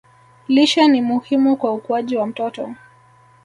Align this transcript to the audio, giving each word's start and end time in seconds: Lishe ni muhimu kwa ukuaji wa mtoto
Lishe 0.47 0.87
ni 0.87 1.01
muhimu 1.01 1.57
kwa 1.57 1.73
ukuaji 1.73 2.17
wa 2.17 2.27
mtoto 2.27 2.75